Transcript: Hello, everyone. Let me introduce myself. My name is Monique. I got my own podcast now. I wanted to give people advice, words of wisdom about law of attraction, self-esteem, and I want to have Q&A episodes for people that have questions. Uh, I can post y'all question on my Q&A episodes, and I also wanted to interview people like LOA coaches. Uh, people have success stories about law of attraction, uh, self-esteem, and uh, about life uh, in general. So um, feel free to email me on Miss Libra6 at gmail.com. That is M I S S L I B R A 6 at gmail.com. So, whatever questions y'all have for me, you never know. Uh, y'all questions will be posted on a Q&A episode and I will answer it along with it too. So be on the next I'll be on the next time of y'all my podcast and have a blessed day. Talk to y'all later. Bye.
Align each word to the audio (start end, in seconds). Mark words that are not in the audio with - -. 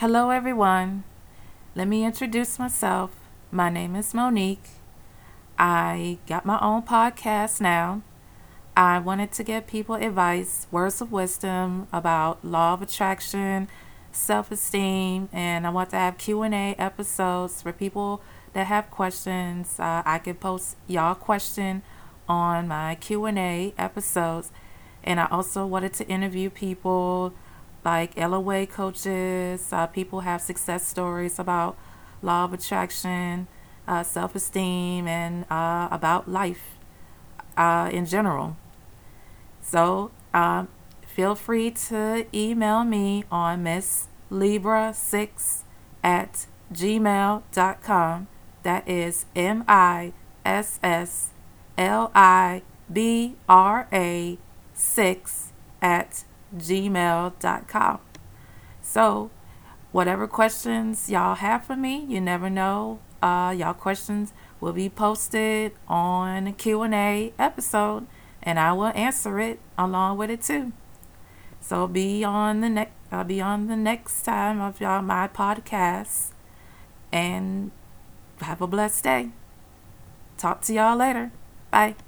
Hello, 0.00 0.30
everyone. 0.30 1.02
Let 1.74 1.88
me 1.88 2.04
introduce 2.04 2.56
myself. 2.56 3.10
My 3.50 3.68
name 3.68 3.96
is 3.96 4.14
Monique. 4.14 4.68
I 5.58 6.18
got 6.28 6.46
my 6.46 6.56
own 6.60 6.82
podcast 6.82 7.60
now. 7.60 8.02
I 8.76 9.00
wanted 9.00 9.32
to 9.32 9.42
give 9.42 9.66
people 9.66 9.96
advice, 9.96 10.68
words 10.70 11.00
of 11.00 11.10
wisdom 11.10 11.88
about 11.92 12.44
law 12.44 12.74
of 12.74 12.82
attraction, 12.82 13.66
self-esteem, 14.12 15.30
and 15.32 15.66
I 15.66 15.70
want 15.70 15.90
to 15.90 15.96
have 15.96 16.16
Q&A 16.16 16.76
episodes 16.78 17.60
for 17.60 17.72
people 17.72 18.22
that 18.52 18.68
have 18.68 18.92
questions. 18.92 19.80
Uh, 19.80 20.04
I 20.06 20.20
can 20.20 20.36
post 20.36 20.76
y'all 20.86 21.16
question 21.16 21.82
on 22.28 22.68
my 22.68 22.94
Q&A 22.94 23.74
episodes, 23.76 24.52
and 25.02 25.18
I 25.18 25.26
also 25.26 25.66
wanted 25.66 25.92
to 25.94 26.06
interview 26.06 26.50
people 26.50 27.34
like 27.88 28.18
LOA 28.18 28.66
coaches. 28.66 29.72
Uh, 29.72 29.86
people 29.86 30.20
have 30.20 30.40
success 30.42 30.86
stories 30.86 31.38
about 31.38 31.74
law 32.20 32.44
of 32.44 32.52
attraction, 32.52 33.48
uh, 33.86 34.02
self-esteem, 34.02 35.08
and 35.08 35.46
uh, 35.50 35.88
about 35.90 36.28
life 36.28 36.76
uh, 37.56 37.88
in 37.90 38.04
general. 38.04 38.56
So 39.62 40.10
um, 40.34 40.68
feel 41.14 41.34
free 41.34 41.70
to 41.88 42.26
email 42.34 42.84
me 42.84 43.24
on 43.32 43.62
Miss 43.62 44.08
Libra6 44.30 45.62
at 46.04 46.46
gmail.com. 46.70 48.28
That 48.64 48.86
is 48.86 49.24
M 49.34 49.64
I 49.66 50.12
S 50.44 50.78
S 50.82 51.30
L 51.78 52.10
I 52.14 52.62
B 52.92 53.36
R 53.48 53.88
A 53.90 54.36
6 54.74 55.52
at 55.80 56.24
gmail.com. 56.56 58.00
So, 58.80 59.30
whatever 59.92 60.26
questions 60.26 61.10
y'all 61.10 61.34
have 61.36 61.64
for 61.64 61.76
me, 61.76 62.04
you 62.08 62.20
never 62.20 62.48
know. 62.48 63.00
Uh, 63.22 63.54
y'all 63.56 63.74
questions 63.74 64.32
will 64.60 64.72
be 64.72 64.88
posted 64.88 65.72
on 65.88 66.46
a 66.46 66.52
Q&A 66.52 67.32
episode 67.38 68.06
and 68.42 68.58
I 68.58 68.72
will 68.72 68.92
answer 68.94 69.40
it 69.40 69.60
along 69.76 70.18
with 70.18 70.30
it 70.30 70.42
too. 70.42 70.72
So 71.60 71.86
be 71.86 72.24
on 72.24 72.60
the 72.60 72.68
next 72.68 72.92
I'll 73.10 73.24
be 73.24 73.40
on 73.40 73.68
the 73.68 73.76
next 73.76 74.22
time 74.22 74.60
of 74.60 74.80
y'all 74.80 75.00
my 75.00 75.28
podcast 75.28 76.32
and 77.10 77.70
have 78.40 78.60
a 78.60 78.66
blessed 78.66 79.04
day. 79.04 79.30
Talk 80.36 80.60
to 80.62 80.74
y'all 80.74 80.96
later. 80.96 81.32
Bye. 81.70 82.07